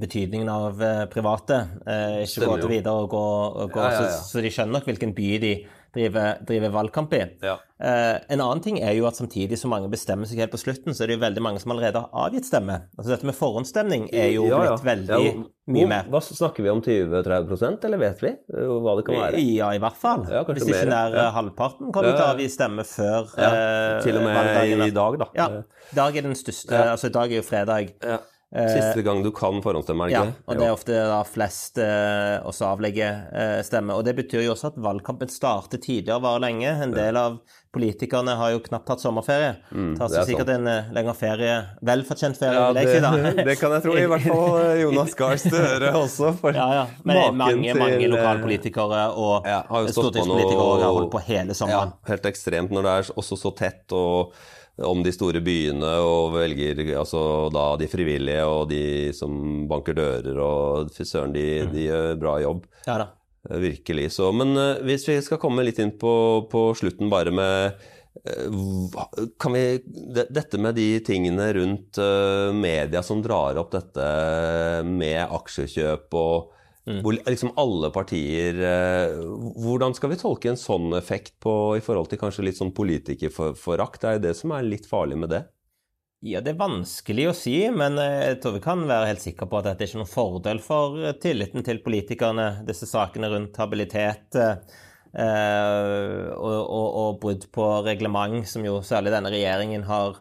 betydningen 0.00 0.48
av 0.48 0.82
eh, 0.82 1.04
private. 1.12 1.58
Eh, 1.86 2.22
ikke 2.24 2.48
gå 2.48 2.56
til 2.62 2.74
videre 2.76 3.04
og 3.04 3.10
gå, 3.12 3.26
og 3.64 3.72
gå 3.74 3.82
Ja, 3.82 3.92
ja, 3.92 4.02
ja. 4.06 4.10
Så, 4.16 4.30
så 4.32 4.44
de 4.44 4.52
skjønner 4.52 4.78
nok 4.78 4.88
hvilken 4.88 5.14
by 5.16 5.30
de 5.42 5.52
driver, 5.94 6.38
driver 6.46 6.72
valgkamp 6.74 7.12
i. 7.14 7.20
Ja. 7.44 7.58
Eh, 7.82 8.16
en 8.28 8.40
annen 8.40 8.60
ting 8.62 8.78
er 8.80 8.94
jo 8.94 9.06
at 9.08 9.18
samtidig 9.18 9.58
som 9.58 9.72
mange 9.74 9.88
bestemmer 9.92 10.28
seg 10.28 10.38
helt 10.42 10.52
på 10.54 10.60
slutten, 10.60 10.94
så 10.94 11.04
er 11.04 11.10
det 11.10 11.16
jo 11.18 11.22
veldig 11.24 11.42
mange 11.44 11.62
som 11.62 11.74
allerede 11.74 12.02
har 12.04 12.28
avgitt 12.28 12.46
stemme. 12.48 12.78
Altså 12.96 13.14
Dette 13.14 13.28
med 13.28 13.36
forhåndsstemning 13.36 14.06
er 14.14 14.30
jo 14.36 14.46
Ja, 14.48 14.60
blitt 14.62 14.86
veldig 14.86 15.18
Ja, 15.26 15.34
mye 15.76 15.90
mer. 15.90 16.10
Hva 16.12 16.22
Snakker 16.22 16.64
vi 16.64 16.70
om 16.72 16.80
20-30 16.82 17.86
eller 17.88 18.00
vet 18.00 18.22
vi 18.24 18.32
eh, 18.32 18.72
hva 18.86 18.96
det 18.98 19.06
kan 19.08 19.18
være? 19.20 19.44
Ja, 19.44 19.72
i 19.76 19.82
hvert 19.82 19.98
fall. 20.00 20.24
Hvis 20.24 20.68
ikke 20.68 20.88
nær 20.90 21.16
ja. 21.18 21.28
halvparten 21.36 21.92
kommer 21.92 22.12
Ja, 22.12 22.16
til 22.16 22.24
å 22.24 22.32
avgi 22.36 22.50
stemme 22.54 22.86
før 22.88 23.32
Ja, 23.36 23.50
eh, 23.52 23.96
til 24.06 24.20
og 24.20 24.28
med 24.28 24.86
i 24.88 24.92
dag, 24.94 25.18
da. 25.20 25.30
Ja. 25.36 25.48
Dag 25.96 26.16
er 26.16 26.30
den 26.30 26.38
største 26.38 26.72
Ja. 26.72 26.92
Altså, 26.94 27.10
i 27.10 27.16
dag 27.18 27.32
er 27.32 27.42
jo 27.42 27.46
fredag. 27.46 27.92
Ja. 28.02 28.20
Siste 28.52 29.00
gang 29.00 29.22
du 29.24 29.30
kan 29.32 29.62
forhåndsstemme, 29.64 30.06
er 30.06 30.12
det 30.12 30.16
Ja, 30.18 30.24
og 30.44 30.58
det 30.58 30.66
er 30.66 30.74
ofte 30.74 30.96
da 31.08 31.22
flest 31.24 31.78
eh, 31.80 32.36
også 32.44 32.66
avlegger 32.68 33.22
eh, 33.32 33.60
stemme. 33.64 33.96
Og 33.96 34.04
det 34.04 34.12
betyr 34.18 34.44
jo 34.44 34.52
også 34.52 34.74
at 34.74 34.80
valgkampen 34.84 35.32
starter 35.32 35.80
tidligere 35.80 36.18
og 36.20 36.26
varer 36.26 36.44
lenge. 36.50 36.74
En 36.84 36.92
del 36.92 37.16
av 37.16 37.38
politikerne 37.72 38.34
har 38.36 38.50
jo 38.52 38.58
knapt 38.66 38.84
tatt 38.90 39.00
sommerferie. 39.00 39.54
Mm, 39.72 39.94
det 39.96 40.08
er 40.20 40.26
sikkert 40.28 40.50
en 40.52 40.66
eh, 40.68 40.90
lengre 40.92 41.14
ferie. 41.16 41.54
Velfortjent 41.88 42.36
ferie, 42.36 42.58
Ja, 42.58 42.66
vil 42.72 42.82
jeg 42.82 42.90
si, 42.92 43.00
da. 43.00 43.12
det, 43.16 43.44
det 43.48 43.54
kan 43.60 43.72
jeg 43.76 43.84
tro. 43.86 43.94
I 43.96 44.06
hvert 44.12 44.26
fall 44.28 44.56
eh, 44.60 44.80
Jonas 44.82 45.14
Gahr 45.20 45.38
Støre 45.40 45.92
også. 45.96 46.32
For 46.40 46.52
Ja, 46.58 46.66
ja. 46.76 46.82
Men 47.02 47.16
maken 47.16 47.38
mange, 47.40 47.54
mange 47.56 47.72
til, 47.72 47.80
mange 47.82 48.10
lokalpolitikere 48.12 49.04
og 49.16 49.48
ja, 49.48 49.62
stortingspolitikere 49.88 50.58
noe- 50.60 50.82
har 50.84 50.96
holdt 50.98 51.14
på 51.16 51.22
hele 51.30 51.56
sommeren. 51.56 51.94
Ja, 51.96 52.10
helt 52.12 52.28
ekstremt 52.28 52.74
når 52.76 52.88
det 52.90 52.96
er 52.98 53.14
også 53.24 53.40
så 53.40 53.54
tett 53.56 53.96
og 53.96 54.34
om 54.82 55.02
de 55.04 55.12
store 55.12 55.40
byene 55.44 55.88
og 56.00 56.30
velger 56.32 56.78
altså 56.96 57.20
da 57.52 57.64
de 57.80 57.88
frivillige 57.92 58.44
og 58.48 58.70
de 58.70 58.84
som 59.16 59.66
banker 59.68 59.94
dører 59.98 60.38
og 60.40 60.88
fy 60.96 61.04
søren, 61.04 61.34
de, 61.36 61.44
de 61.72 61.88
gjør 61.90 62.16
bra 62.20 62.38
jobb. 62.40 62.64
Ja 62.88 62.96
da. 63.02 63.10
Eh, 63.50 63.58
Virkelig. 63.58 64.12
Så, 64.12 64.32
men 64.32 64.56
eh, 64.56 64.82
hvis 64.86 65.08
vi 65.08 65.18
skal 65.22 65.40
komme 65.42 65.64
litt 65.66 65.80
inn 65.82 65.96
på, 65.98 66.14
på 66.50 66.68
slutten 66.78 67.10
bare 67.12 67.34
med 67.34 67.82
eh, 68.28 69.28
kan 69.40 69.56
vi, 69.56 69.66
Dette 70.30 70.60
med 70.60 70.76
de 70.76 70.88
tingene 71.04 71.48
rundt 71.56 71.98
media 72.54 73.02
som 73.02 73.22
drar 73.24 73.58
opp 73.60 73.72
dette 73.72 74.08
med 74.86 75.24
aksjekjøp 75.24 76.18
og 76.20 76.58
hvor 76.82 77.14
liksom 77.14 77.52
alle 77.62 77.92
partier 77.94 78.56
Hvordan 79.62 79.92
skal 79.94 80.10
vi 80.10 80.16
tolke 80.18 80.50
en 80.50 80.58
sånn 80.58 80.88
effekt 80.98 81.36
på, 81.38 81.52
i 81.78 81.82
forhold 81.84 82.10
til 82.10 82.18
kanskje 82.18 82.42
litt 82.48 82.58
sånn 82.58 82.72
politikerforakt? 82.74 84.00
Det 84.02 84.08
er 84.10 84.16
jo 84.16 84.24
det 84.24 84.32
som 84.34 84.54
er 84.56 84.66
litt 84.66 84.88
farlig 84.90 85.20
med 85.22 85.30
det. 85.30 85.44
Ja, 86.22 86.38
det 86.38 86.52
er 86.52 86.58
vanskelig 86.60 87.24
å 87.26 87.34
si, 87.34 87.56
men 87.74 87.96
eh, 87.98 88.20
jeg 88.28 88.36
tror 88.44 88.52
vi 88.54 88.62
kan 88.62 88.84
være 88.86 89.08
helt 89.08 89.22
sikre 89.24 89.48
på 89.50 89.58
at 89.58 89.66
er 89.72 89.80
ikke 89.82 89.98
noen 89.98 90.10
fordel 90.10 90.60
for 90.62 91.00
eh, 91.02 91.16
tilliten 91.18 91.64
til 91.66 91.80
politikerne, 91.82 92.44
disse 92.68 92.86
sakene 92.86 93.26
rundt 93.32 93.58
habilitet 93.58 94.38
eh, 94.38 94.76
eh, 95.18 96.28
og, 96.36 96.60
og, 96.62 96.86
og 97.00 97.18
brudd 97.24 97.48
på 97.50 97.66
reglement, 97.88 98.38
som 98.46 98.62
jo 98.62 98.76
særlig 98.86 99.10
denne 99.16 99.32
regjeringen 99.34 99.82
har, 99.88 100.20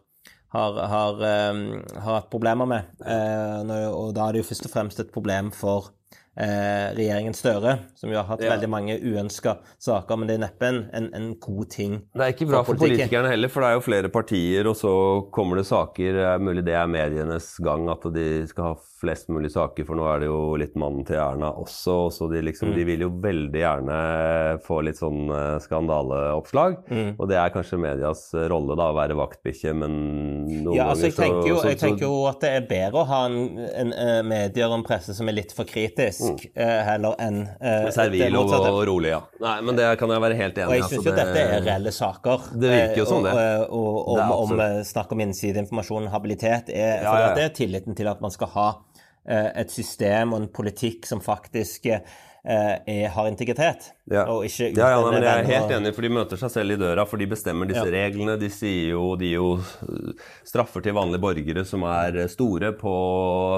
har, 0.57 0.81
har, 0.89 1.21
eh, 1.27 1.61
har 1.93 2.17
hatt 2.17 2.33
problemer 2.33 2.71
med. 2.73 2.89
Eh, 3.05 3.75
og 3.93 4.15
da 4.17 4.25
er 4.25 4.33
det 4.33 4.41
jo 4.41 4.49
først 4.49 4.71
og 4.71 4.73
fremst 4.73 5.05
et 5.05 5.13
problem 5.13 5.53
for 5.53 5.93
eh, 6.37 6.93
regjeringen 6.95 7.33
Støre, 7.35 7.77
som 7.95 8.09
jo 8.11 8.17
har 8.17 8.25
hatt 8.29 8.41
Ja. 8.41 8.51
veldig 8.55 8.69
mange 8.69 8.97
uønska 9.01 9.57
saker, 9.79 10.17
men 10.17 10.27
det 10.27 10.35
er 10.37 10.43
neppe 10.45 10.67
en, 10.69 10.89
en, 10.93 11.09
en 11.13 11.35
god 11.39 11.69
ting. 11.69 12.01
Det 12.15 12.21
er 12.21 12.33
ikke 12.33 12.47
bra 12.49 12.63
for 12.63 12.75
for 12.75 12.85
politikerne 12.85 13.27
heller, 13.29 13.49
for 13.51 13.61
det 13.61 13.69
er 13.69 13.73
jo 13.79 13.83
flere 13.85 14.09
partier, 14.13 14.67
og 14.71 14.75
så 14.79 14.93
kommer 15.31 15.57
det 15.57 15.65
saker. 15.67 16.13
Det 16.13 16.25
er 16.31 16.39
mulig 16.39 16.63
det 16.65 16.73
er 16.77 16.87
medienes 16.87 17.57
gang 17.63 17.89
at 17.91 18.05
de 18.13 18.47
skal 18.47 18.63
ha 18.71 18.75
flest 19.01 19.27
mulig 19.33 19.49
saker, 19.51 19.83
for 19.85 19.97
nå 19.97 20.05
er 20.05 20.19
det 20.21 20.27
jo 20.29 20.55
litt 20.61 20.75
mannen 20.77 21.03
til 21.07 21.17
Erna 21.17 21.49
også. 21.57 22.11
Så 22.13 22.29
de, 22.31 22.41
liksom, 22.45 22.69
Mm. 22.71 22.75
de 22.75 22.83
vil 22.85 22.99
jo 23.01 23.09
veldig 23.09 23.61
gjerne 23.61 23.95
få 24.61 24.83
litt 24.85 24.97
sånn 24.99 25.25
eh, 25.33 25.57
skandaleoppslag. 25.59 26.77
Mm. 26.89 27.15
Og 27.19 27.27
det 27.29 27.37
er 27.41 27.49
kanskje 27.53 27.79
medias 27.81 28.21
rolle, 28.51 28.75
da, 28.77 28.89
å 28.91 28.95
være 28.97 29.17
vaktbikkje, 29.17 29.73
men 29.75 29.95
noen 30.63 30.75
Ja, 30.77 30.89
altså 30.91 31.09
jeg 31.09 31.15
ganger 31.17 31.33
tenker, 31.41 31.49
jo, 31.49 31.57
så, 31.61 31.67
jeg 31.73 31.79
tenker 31.81 32.05
jo 32.07 32.19
at 32.29 32.39
det 32.43 32.51
er 32.59 32.67
bedre 32.69 33.01
å 33.01 33.07
ha 33.09 33.21
en, 33.25 33.37
en, 33.81 33.93
eh, 33.93 34.21
medier 34.23 34.67
og 34.69 34.77
en 34.79 34.85
presse 34.87 35.15
som 35.17 35.27
er 35.31 35.37
litt 35.39 35.51
for 35.55 35.65
kritisk, 35.65 36.20
eh, 36.55 36.81
heller 36.87 37.15
enn 37.19 37.39
uh, 37.47 37.89
Servil 37.93 38.37
og, 38.39 38.53
og 38.53 38.79
rolig, 38.87 39.11
ja. 39.13 39.19
Nei, 39.43 39.55
men 39.67 39.79
det 39.79 39.87
kan 39.99 40.13
jeg 40.13 40.23
være 40.23 40.37
helt 40.39 40.57
enig 40.57 40.65
i. 40.65 40.69
Og 40.69 40.75
jeg 40.75 40.83
altså, 40.85 40.95
syns 40.95 41.05
jo 41.09 41.15
det- 41.15 41.25
dette 41.25 41.43
er 41.57 41.65
reelle 41.65 41.93
saker. 41.95 42.47
Det 42.53 42.71
virker 42.75 43.01
jo 43.01 43.05
sånn, 43.09 43.27
det. 43.27 43.35
Og, 43.67 43.81
og, 43.81 43.99
og 44.07 44.17
Det 44.17 44.23
er 44.23 44.31
om, 44.37 44.55
om 44.55 44.63
eh, 44.67 44.79
snakk 44.91 45.11
om 45.15 45.23
innsideinformasjon, 45.27 46.07
habilitet, 46.13 46.69
er, 46.69 47.03
Ja, 47.03 47.13
ja, 47.13 47.27
ja. 47.27 47.35
det 47.35 47.43
er 47.49 47.55
tilliten 47.61 47.97
til 47.97 48.07
at 48.11 48.21
man 48.23 48.31
skal 48.33 48.51
ha 48.55 48.67
eh, 49.27 49.49
et 49.63 49.71
system 49.73 50.33
og 50.33 50.41
en 50.43 50.51
politikk 50.61 51.05
som 51.09 51.21
faktisk 51.23 51.85
eh, 51.91 52.01
er, 52.43 53.07
har 53.13 53.27
integritet, 53.29 53.91
Ja. 54.09 54.23
og 54.25 54.45
ikke 54.47 54.71
Ja, 54.75 54.87
ja, 54.95 55.01
men 55.05 55.21
jeg 55.21 55.29
er 55.29 55.45
helt 55.45 55.71
enig, 55.75 55.91
for 55.93 56.01
de 56.01 56.09
møter 56.09 56.39
seg 56.41 56.49
selv 56.51 56.73
i 56.73 56.77
døra, 56.81 57.05
for 57.07 57.21
de 57.21 57.27
bestemmer 57.29 57.69
disse 57.69 57.85
Ja. 57.85 57.91
reglene. 57.93 58.37
De 58.39 58.49
sier 58.49 58.89
jo, 58.95 59.15
de 59.15 59.29
jo 59.35 59.51
øh, 59.59 60.13
straffer 60.43 60.81
til 60.81 60.93
vanlige 60.97 61.21
borgere 61.21 61.63
som 61.65 61.83
er 61.83 62.27
store 62.27 62.73
på 62.73 62.93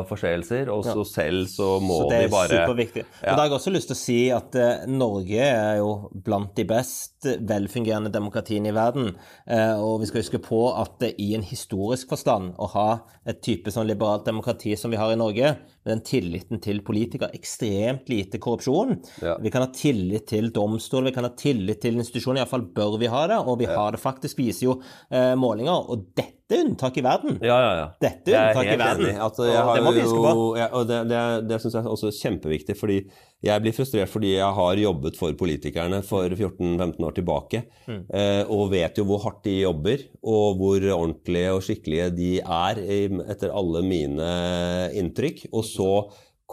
forseelser, 0.09 0.69
og 0.73 0.83
så 0.83 1.05
selv 1.07 1.47
så 1.47 1.79
må 1.81 2.01
Så 2.03 2.09
det 2.12 2.19
er 2.25 2.29
bare 2.33 2.50
superviktig. 2.67 3.05
Og 3.05 3.29
da 3.31 3.38
har 3.39 3.47
jeg 3.47 3.57
også 3.57 3.73
lyst 3.73 3.88
til 3.91 3.95
å 3.95 4.01
si 4.01 4.19
at 4.35 4.55
eh, 4.59 4.85
Norge 4.91 5.39
er 5.47 5.77
jo 5.79 6.09
blant 6.25 6.53
de 6.59 6.65
best 6.65 7.23
velfungerende 7.23 8.12
demokratiene 8.12 8.73
i 8.73 8.75
verden. 8.75 9.13
Eh, 9.47 9.79
og 9.79 10.01
vi 10.01 10.09
skal 10.09 10.23
huske 10.25 10.41
på 10.43 10.62
at 10.75 10.97
det 11.00 11.13
i 11.23 11.33
en 11.38 11.45
historisk 11.47 12.09
forstand 12.09 12.53
å 12.59 12.67
ha 12.75 12.89
et 13.25 13.39
type 13.45 13.71
sånn 13.71 13.88
liberalt 13.88 14.25
demokrati 14.27 14.75
som 14.75 14.91
vi 14.91 14.97
har 15.00 15.13
i 15.13 15.19
Norge, 15.19 15.55
med 15.83 15.91
den 15.97 16.01
tilliten 16.03 16.59
til 16.63 16.81
politikere, 16.83 17.31
ekstremt 17.35 18.09
lite 18.12 18.39
korrupsjon. 18.43 18.97
Ja. 19.23 19.38
Vi 19.39 19.51
kan 19.51 19.62
ha 19.65 19.69
tillit 19.75 20.27
til 20.27 20.33
domstoler, 20.42 21.06
vi 21.06 21.12
kan 21.16 21.24
ha 21.24 21.30
tillit 21.38 21.82
til 21.82 21.96
institusjoner, 21.96 22.42
iallfall 22.42 22.66
bør 22.74 22.98
vi 23.00 23.06
ha 23.08 23.28
det, 23.28 23.38
og 23.48 23.60
vi 23.60 23.66
har 23.66 23.92
det 23.92 24.00
faktisk, 24.02 24.38
viser 24.38 24.66
jo 24.66 24.82
eh, 25.12 25.36
målinger. 25.36 25.90
Og 25.90 26.08
dette 26.16 26.54
er 26.54 26.66
unntak 26.68 26.98
i 26.98 27.02
verden. 27.02 27.38
Ja, 27.42 27.56
ja, 27.62 27.74
ja. 27.80 27.86
Dette 28.02 28.32
er 28.34 28.50
unntak 28.52 28.66
i 28.74 28.78
verden. 28.78 29.16
Altså, 29.22 29.46
jeg 29.48 29.58
har 29.63 29.75
det 29.75 29.84
må 29.84 29.92
vi 29.94 30.02
huske 30.02 30.18
på. 30.18 30.34
jo- 30.34 30.56
Ja, 30.58 30.68
og 30.74 30.88
det, 30.88 31.08
det, 31.10 31.22
det 31.50 31.62
syns 31.62 31.74
jeg 31.74 31.84
også 31.86 32.08
er 32.08 32.18
kjempeviktig, 32.20 32.75
fordi 32.78 32.98
jeg 33.44 33.62
blir 33.62 33.74
frustrert 33.74 34.10
fordi 34.10 34.34
jeg 34.36 34.54
har 34.60 34.75
jobbet 34.75 35.18
for 35.18 35.34
politikerne 35.34 36.02
for 36.04 36.30
14-15 36.30 37.00
år 37.08 37.13
tilbake, 37.18 37.63
Mm. 37.88 38.04
eh, 38.13 38.44
og 38.50 38.70
vet 38.72 38.98
jo 38.98 39.04
hvor 39.06 39.22
hardt 39.24 39.44
de 39.44 39.58
jobber, 39.62 39.98
og 40.24 40.58
hvor 40.58 40.80
ordentlige 40.96 41.54
og 41.54 41.62
skikkelige 41.62 42.10
de 42.16 42.40
er, 42.40 42.80
i- 42.80 43.24
etter 43.30 43.52
alle 43.54 43.82
mine 43.84 44.30
inntrykk. 44.94 45.48
Og 45.54 45.63
så 45.68 45.90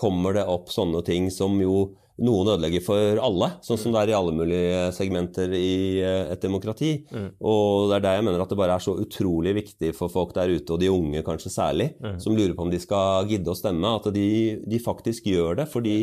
kommer 0.01 0.33
det 0.39 0.47
opp 0.49 0.71
sånne 0.73 1.03
ting 1.05 1.29
som 1.31 1.59
jo 1.61 1.91
noen 2.21 2.53
ødelegger 2.53 2.85
for 2.85 3.21
alle, 3.25 3.49
sånn 3.65 3.81
som 3.81 3.95
det 3.95 4.03
er 4.03 4.13
i 4.13 4.17
alle 4.19 4.35
mulige 4.37 4.81
segmenter 4.97 5.55
i 5.57 6.01
eh, 6.05 6.33
et 6.35 6.43
demokrati. 6.43 6.93
Og 7.41 7.91
det 7.91 7.99
er 7.99 8.07
der 8.07 8.19
jeg 8.19 8.27
mener 8.29 8.45
at 8.45 8.53
det 8.53 8.59
bare 8.61 8.77
er 8.77 8.85
så 8.85 8.97
utrolig 9.01 9.55
viktig 9.61 9.93
for 9.97 10.13
folk 10.13 10.35
der 10.37 10.53
ute, 10.53 10.75
og 10.75 10.83
de 10.83 10.91
unge 10.93 11.25
kanskje 11.27 11.53
særlig, 11.55 11.91
som 12.23 12.37
lurer 12.37 12.57
på 12.57 12.67
om 12.67 12.73
de 12.73 12.81
skal 12.83 13.29
gidde 13.31 13.53
å 13.53 13.59
stemme, 13.59 13.95
at 14.01 14.11
de, 14.15 14.29
de 14.69 14.83
faktisk 14.83 15.31
gjør 15.31 15.63
det. 15.63 15.71
Fordi 15.73 15.97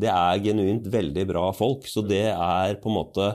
det 0.00 0.10
er 0.10 0.44
genuint 0.44 0.86
veldig 0.90 1.26
bra 1.30 1.48
folk. 1.56 1.88
Så 1.90 2.04
det 2.06 2.28
er 2.32 2.78
på 2.82 2.90
en 2.90 2.98
måte 2.98 3.28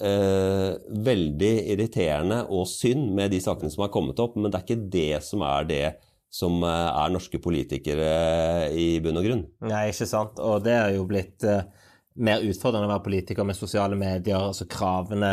eh, 0.00 0.74
veldig 1.08 1.54
irriterende 1.74 2.42
og 2.54 2.68
synd 2.70 3.10
med 3.16 3.32
de 3.34 3.40
sakene 3.42 3.72
som 3.72 3.84
har 3.86 3.92
kommet 3.94 4.20
opp, 4.22 4.36
men 4.38 4.50
det 4.50 4.60
er 4.60 4.66
ikke 4.66 4.92
det 4.92 5.24
som 5.26 5.44
er 5.46 5.68
det 5.68 5.86
som 6.30 6.62
eh, 6.62 6.88
er 7.02 7.12
norske 7.12 7.40
politikere 7.42 8.70
i 8.76 8.88
bunn 9.04 9.20
og 9.20 9.28
grunn. 9.28 9.44
Nei, 9.64 9.88
ikke 9.92 10.08
sant. 10.08 10.40
Og 10.44 10.62
det 10.64 10.76
er 10.76 10.96
jo 10.96 11.06
blitt 11.08 11.46
eh, 11.48 11.64
mer 12.20 12.44
utfordrende 12.44 12.88
å 12.88 12.94
være 12.96 13.06
politiker 13.06 13.46
med 13.48 13.58
sosiale 13.58 13.98
medier, 13.98 14.40
altså 14.50 14.68
kravene 14.70 15.32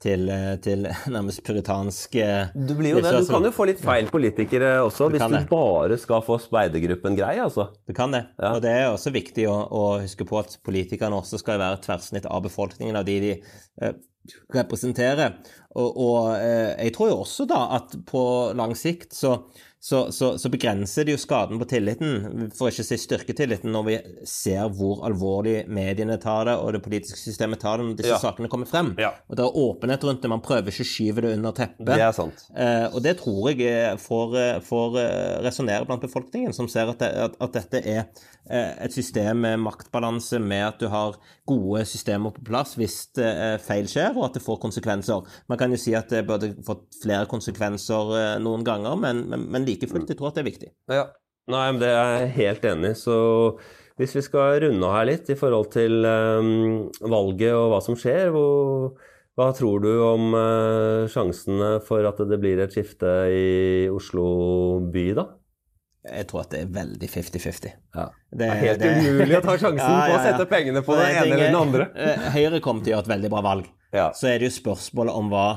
til, 0.00 0.26
eh, 0.32 0.54
til 0.64 0.86
nærmest 1.14 1.42
puritanske 1.46 2.26
Du 2.54 2.74
blir 2.78 2.96
jo 2.96 3.04
det. 3.04 3.12
Du 3.20 3.32
kan 3.34 3.46
jo 3.46 3.52
få 3.54 3.68
litt 3.70 3.82
feil 3.84 4.10
politikere 4.12 4.72
også, 4.84 5.10
hvis 5.12 5.24
du 5.24 5.36
det. 5.36 5.46
bare 5.50 5.98
skal 6.00 6.24
få 6.26 6.40
speidergruppen 6.42 7.18
grei, 7.18 7.36
altså. 7.42 7.70
Du 7.88 7.94
kan 7.96 8.14
det. 8.14 8.24
Ja. 8.40 8.54
Og 8.54 8.62
det 8.64 8.74
er 8.74 8.88
også 8.90 9.12
viktig 9.14 9.48
å, 9.50 9.56
å 9.68 9.86
huske 10.04 10.26
på 10.28 10.40
at 10.40 10.56
politikerne 10.66 11.20
også 11.20 11.40
skal 11.42 11.60
være 11.60 11.80
et 11.80 11.88
tverrsnitt 11.88 12.28
av 12.30 12.44
befolkningen, 12.48 12.96
av 12.96 13.08
de 13.08 13.18
de 13.20 13.34
eh, 13.36 13.98
representerer. 14.54 15.40
Og, 15.76 15.90
og 15.90 16.30
eh, 16.38 16.72
jeg 16.86 16.94
tror 16.96 17.12
jo 17.12 17.20
også 17.24 17.46
da 17.50 17.64
at 17.80 17.98
på 18.08 18.22
lang 18.58 18.74
sikt 18.78 19.14
så, 19.16 19.36
så, 19.80 20.10
så, 20.12 20.34
så 20.36 20.50
begrenser 20.52 21.06
det 21.08 21.14
jo 21.14 21.20
skaden 21.22 21.56
på 21.60 21.64
tilliten, 21.70 22.50
for 22.52 22.68
ikke 22.68 22.84
å 22.84 22.88
si 22.90 22.98
styrketilliten, 23.00 23.70
når 23.72 23.84
vi 23.86 23.94
ser 24.28 24.66
hvor 24.76 25.00
alvorlig 25.08 25.62
mediene 25.72 26.18
tar 26.20 26.50
det, 26.50 26.56
og 26.60 26.74
det 26.76 26.82
politiske 26.84 27.16
systemet 27.16 27.62
tar 27.62 27.80
det 27.80 27.86
når 27.88 27.96
disse 28.02 28.12
Ja. 28.12 28.18
sakene 28.20 28.50
kommer 28.52 28.68
frem. 28.68 28.90
Ja. 29.00 29.14
Og 29.30 29.38
det 29.40 29.46
er 29.46 29.56
åpenhet 29.62 30.04
rundt 30.04 30.20
det. 30.20 30.28
Man 30.34 30.44
prøver 30.44 30.68
ikke 30.68 30.84
å 30.84 30.90
skyve 30.90 31.24
det 31.24 31.30
under 31.38 31.56
teppet. 31.56 31.86
Det 31.88 31.96
er 31.96 32.12
sant. 32.12 32.44
Eh, 32.52 32.86
og 32.92 33.00
det 33.06 33.16
tror 33.22 33.48
jeg 33.54 33.64
eh, 33.70 33.96
får, 34.04 34.36
eh, 34.42 34.60
får 34.68 35.00
eh, 35.00 35.38
resonnere 35.48 35.88
blant 35.88 36.04
befolkningen, 36.04 36.52
som 36.52 36.68
ser 36.68 36.92
at, 36.92 37.00
det, 37.00 37.10
at, 37.30 37.40
at 37.40 37.56
dette 37.56 37.80
er 37.80 38.04
et 38.50 38.90
system 38.90 39.44
med 39.44 39.60
maktbalanse, 39.62 40.40
med 40.42 40.64
at 40.66 40.80
du 40.80 40.88
har 40.90 41.14
gode 41.46 41.84
systemer 41.86 42.32
på 42.34 42.42
plass 42.48 42.72
hvis 42.80 42.96
eh, 43.22 43.56
feil 43.62 43.86
skjer, 43.86 44.16
og 44.16 44.24
at 44.26 44.36
det 44.38 44.42
får 44.42 44.58
konsekvenser. 44.64 45.28
Man 45.52 45.60
kan 45.60 45.70
jo 45.70 45.78
si 45.78 45.92
at 45.94 46.10
det 46.10 46.24
burde 46.26 46.48
fått 46.66 46.86
flere 47.02 47.28
konsekvenser 47.30 48.40
noen 48.42 48.64
ganger, 48.66 48.96
men, 48.98 49.22
men, 49.30 49.44
men 49.54 49.68
like 49.70 49.90
fullt, 49.90 50.10
jeg 50.10 50.18
tror 50.18 50.30
at 50.30 50.38
det 50.38 50.44
er 50.44 50.50
viktig. 50.50 50.72
Ja. 50.90 51.06
Nei, 51.50 51.66
men 51.72 51.80
det 51.82 51.90
er 51.90 52.10
jeg 52.18 52.34
helt 52.36 52.66
enig 52.70 52.92
i. 52.94 52.98
Så 52.98 53.16
hvis 54.00 54.14
vi 54.16 54.22
skal 54.24 54.60
runde 54.64 54.86
av 54.86 54.96
her 54.98 55.08
litt 55.10 55.30
i 55.32 55.38
forhold 55.38 55.72
til 55.74 56.04
um, 56.06 56.90
valget 57.00 57.56
og 57.56 57.72
hva 57.72 57.80
som 57.84 57.98
skjer, 57.98 58.30
hvor, 58.34 58.94
hva 59.38 59.50
tror 59.56 59.82
du 59.84 59.90
om 60.06 60.36
uh, 60.36 61.08
sjansene 61.10 61.74
for 61.86 62.06
at 62.08 62.22
det 62.30 62.38
blir 62.40 62.62
et 62.62 62.72
skifte 62.72 63.10
i 63.34 63.50
Oslo 63.92 64.80
by, 64.92 65.06
da? 65.18 65.26
Jeg 66.00 66.30
tror 66.30 66.46
at 66.46 66.54
det 66.54 66.62
er 66.64 66.70
veldig 66.72 67.08
50-50. 67.12 67.72
Ja. 67.92 68.06
Det, 68.32 68.46
er 68.46 68.62
helt 68.62 68.84
umulig 68.86 69.36
å 69.36 69.42
ta 69.44 69.56
sjansen 69.60 69.84
på 69.84 70.14
å 70.14 70.22
sette 70.24 70.46
pengene 70.48 70.80
på 70.86 70.96
det 70.96 71.10
ene 71.10 71.24
eller 71.26 71.42
det 71.42 71.48
den 71.50 71.58
andre. 71.58 71.90
eh, 71.92 72.30
Høyre 72.38 72.60
kommer 72.64 72.86
til 72.86 72.94
å 72.94 72.96
gjøre 72.96 73.04
et 73.04 73.12
veldig 73.12 73.30
bra 73.34 73.42
valg. 73.44 73.68
Ja. 73.92 74.06
Så 74.16 74.30
er 74.30 74.40
det 74.40 74.48
jo 74.48 74.54
spørsmålet 74.62 75.18
om 75.18 75.28
hva 75.32 75.48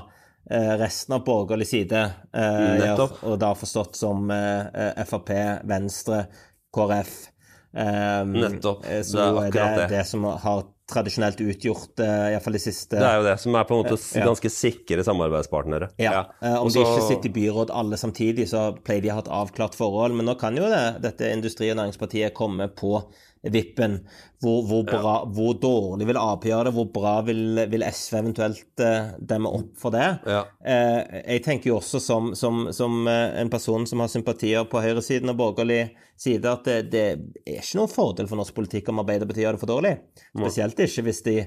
resten 0.52 1.14
av 1.16 1.24
borgerlig 1.24 1.68
side 1.68 2.00
eh, 2.34 2.78
Nettopp. 2.80 3.20
gjør, 3.22 3.32
og 3.32 3.40
da 3.40 3.54
forstått 3.56 3.96
som 3.96 4.32
eh, 4.32 5.04
Frp, 5.08 5.30
Venstre, 5.64 6.26
KrF. 6.76 7.14
Eh, 7.74 8.26
Nettopp. 8.26 8.86
eh, 8.90 9.02
Så 9.02 9.18
Det 9.18 9.24
er 9.24 9.42
akkurat 9.48 9.76
det. 9.78 9.88
det. 9.88 9.98
det 9.98 10.06
som 10.08 10.24
har 10.24 10.64
tradisjonelt 10.94 11.42
utgjort 11.44 12.04
uh, 12.04 12.30
iallfall 12.32 12.58
de 12.58 12.62
siste 12.64 13.00
Det 13.00 13.10
er 13.10 13.20
jo 13.20 13.28
det 13.28 13.36
som 13.42 13.58
er 13.60 13.68
på 13.70 13.76
en 13.76 13.84
måte 13.84 13.98
Ja. 14.20 14.28
ganske 14.30 14.52
sikre 14.54 15.06
samarbeidspartnere. 15.08 15.92
Ja. 16.02 16.26
eh, 16.42 16.56
Om 16.56 16.70
Også... 16.70 16.80
de 16.80 16.86
ikke 16.86 17.10
sitter 17.10 17.32
i 17.32 17.36
byråd 17.40 17.74
alle 17.74 18.00
samtidig, 18.00 18.48
så 18.52 18.70
pleier 18.86 19.04
de 19.04 19.12
å 19.12 19.20
ha 19.20 19.26
et 19.26 19.34
avklart 19.42 19.78
forhold. 19.78 20.16
Men 20.18 20.30
nå 20.30 20.38
kan 20.40 20.58
jo 20.58 20.70
det, 20.72 20.86
dette 21.04 21.34
Industri- 21.34 21.72
og 21.74 21.80
Næringspartiet 21.82 22.36
komme 22.38 22.70
på 22.72 23.00
vippen. 23.44 24.00
Hvor, 24.44 24.64
hvor, 24.68 24.84
bra, 24.84 25.14
hvor 25.32 25.54
dårlig 25.60 26.08
vil 26.10 26.20
Ap 26.20 26.46
gjøre 26.48 26.68
det? 26.68 26.74
Hvor 26.76 26.88
bra 26.92 27.14
vil, 27.28 27.62
vil 27.72 27.86
SV 27.88 28.18
eventuelt 28.20 28.84
uh, 28.84 29.14
demme 29.20 29.52
opp 29.56 29.78
for 29.80 29.96
det? 29.96 30.08
Ja. 30.28 30.42
Uh, 30.64 31.20
jeg 31.22 31.44
tenker 31.46 31.72
jo 31.72 31.78
også 31.80 32.02
som, 32.04 32.34
som, 32.36 32.66
som 32.76 33.08
eh, 33.08 33.38
en 33.40 33.52
person 33.52 33.88
som 33.88 34.04
har 34.04 34.12
sympatier 34.12 34.68
på 34.68 34.84
høyresiden 34.84 35.32
og 35.32 35.40
borgerlig 35.40 35.82
side, 36.20 36.48
at 36.50 36.68
det, 36.68 36.78
det 36.94 37.06
er 37.48 37.62
ikke 37.62 37.80
noen 37.80 37.92
fordel 37.92 38.28
for 38.30 38.40
norsk 38.40 38.56
politikk 38.56 38.92
om 38.92 39.02
Arbeiderpartiet 39.04 39.48
gjør 39.48 39.58
det 39.58 39.64
for 39.64 39.72
dårlig. 39.72 39.94
Spesielt 40.32 40.83
ikke 40.88 41.06
hvis 41.08 41.24
de 41.26 41.38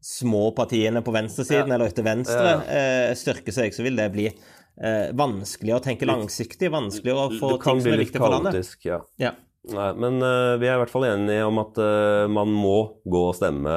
små 0.00 0.50
partiene 0.56 1.02
på 1.04 1.12
venstresiden 1.12 1.68
Ja. 1.68 1.76
eller 1.76 1.92
til 1.92 2.06
venstre 2.06 2.54
eh, 2.64 3.12
styrker 3.18 3.52
seg, 3.52 3.74
så 3.76 3.84
vil 3.84 3.98
det 4.00 4.08
bli 4.14 4.26
eh, 4.30 5.12
vanskeligere 5.12 5.80
å 5.80 5.84
tenke 5.84 6.08
langsiktig, 6.08 6.70
vanskeligere 6.72 7.28
å 7.28 7.36
få 7.36 7.54
ting 7.60 7.82
som 7.84 7.92
er 7.92 8.04
viktig 8.06 8.22
for 8.22 8.32
landet. 8.32 8.56
kaotisk, 8.56 8.86
ja. 8.88 9.02
Ja. 9.20 9.34
Nei, 9.68 9.90
men 9.92 10.22
uh, 10.24 10.56
vi 10.56 10.70
er 10.70 10.78
i 10.78 10.80
hvert 10.80 10.92
fall 10.92 11.04
enige 11.04 11.44
om 11.44 11.58
at 11.60 11.76
uh, 11.76 12.24
man 12.32 12.48
må 12.48 12.78
gå 13.04 13.26
og 13.28 13.34
stemme 13.36 13.74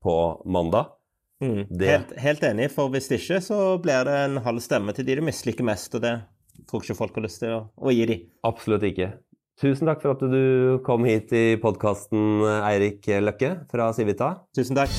på 0.00 0.14
mandag. 0.48 0.94
Mm. 1.44 1.66
Helt, 1.76 2.14
helt 2.16 2.46
enig, 2.48 2.70
for 2.72 2.88
hvis 2.94 3.10
ikke 3.12 3.42
så 3.44 3.58
blir 3.82 4.08
det 4.08 4.16
en 4.22 4.40
halv 4.46 4.64
stemme 4.64 4.94
til 4.96 5.04
de 5.04 5.18
du 5.18 5.26
misliker 5.26 5.66
mest, 5.68 5.92
og 5.92 6.06
det 6.06 6.14
tror 6.64 6.80
ikke 6.80 6.96
folk 6.96 7.18
har 7.18 7.26
lyst 7.26 7.42
til 7.44 7.52
å, 7.52 7.60
å 7.76 7.92
gi 7.92 8.06
de. 8.08 8.16
Absolutt 8.48 8.86
ikke. 8.88 9.10
Tusen 9.56 9.88
takk 9.88 10.02
for 10.02 10.12
at 10.12 10.24
du 10.28 10.80
kom 10.84 11.06
hit 11.08 11.30
i 11.32 11.56
podkasten, 11.60 12.42
Eirik 12.60 13.06
Løkke 13.24 13.54
fra 13.70 13.88
Civita. 13.96 14.34
Tusen 14.52 14.76
takk. 14.76 14.92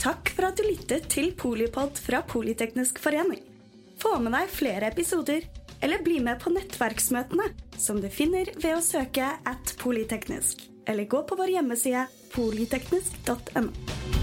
Takk 0.00 0.32
for 0.32 0.48
at 0.48 0.56
du 0.56 0.64
lyttet 0.64 1.10
til 1.12 1.34
Polipod 1.36 2.00
fra 2.00 2.22
Politeknisk 2.24 3.02
forening. 3.04 3.42
Få 4.00 4.14
med 4.22 4.32
deg 4.32 4.48
flere 4.48 4.88
episoder, 4.88 5.44
eller 5.84 6.00
bli 6.06 6.22
med 6.24 6.40
på 6.40 6.54
nettverksmøtene, 6.54 7.50
som 7.76 8.00
du 8.00 8.08
finner 8.08 8.48
ved 8.56 8.78
å 8.78 8.84
søke 8.84 9.28
at 9.44 9.74
polyteknisk, 9.82 10.64
eller 10.88 11.10
gå 11.10 11.20
på 11.28 11.36
vår 11.36 11.58
hjemmeside 11.58 12.06
polyteknisk.no. 12.32 14.17